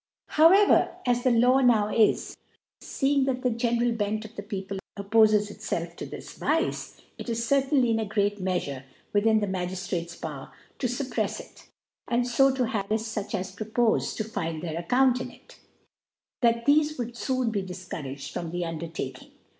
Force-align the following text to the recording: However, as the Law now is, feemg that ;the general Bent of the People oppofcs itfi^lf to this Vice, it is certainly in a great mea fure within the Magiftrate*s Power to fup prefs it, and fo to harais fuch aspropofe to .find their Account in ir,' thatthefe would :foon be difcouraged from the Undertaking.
However, 0.29 0.95
as 1.05 1.21
the 1.21 1.29
Law 1.29 1.59
now 1.59 1.89
is, 1.93 2.35
feemg 2.81 3.25
that 3.27 3.43
;the 3.43 3.51
general 3.51 3.91
Bent 3.91 4.25
of 4.25 4.35
the 4.35 4.41
People 4.41 4.79
oppofcs 4.97 5.51
itfi^lf 5.55 5.95
to 5.97 6.07
this 6.07 6.33
Vice, 6.39 6.99
it 7.19 7.29
is 7.29 7.45
certainly 7.47 7.91
in 7.91 7.99
a 7.99 8.05
great 8.05 8.41
mea 8.41 8.59
fure 8.59 8.83
within 9.13 9.41
the 9.41 9.45
Magiftrate*s 9.45 10.15
Power 10.15 10.51
to 10.79 10.87
fup 10.87 11.07
prefs 11.11 11.39
it, 11.39 11.67
and 12.07 12.27
fo 12.27 12.49
to 12.49 12.63
harais 12.63 12.87
fuch 13.13 13.33
aspropofe 13.37 14.15
to 14.17 14.23
.find 14.23 14.63
their 14.63 14.79
Account 14.79 15.21
in 15.21 15.29
ir,' 15.29 15.55
thatthefe 16.41 16.97
would 16.97 17.15
:foon 17.15 17.51
be 17.51 17.61
difcouraged 17.61 18.31
from 18.31 18.49
the 18.49 18.65
Undertaking. 18.65 19.29